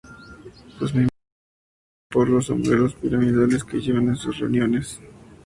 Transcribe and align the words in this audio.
Sus 0.79 0.95
miembros 0.95 1.11
se 1.21 1.33
reconocen 1.37 2.09
por 2.09 2.27
los 2.27 2.45
sombreros 2.47 2.95
piramidales 2.95 3.63
que 3.63 3.79
llevan 3.81 4.07
en 4.07 4.15
sus 4.15 4.39
reuniones. 4.39 4.99